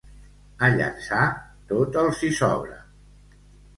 [0.67, 1.21] A Llançà,
[1.73, 2.81] tot els hi sobra.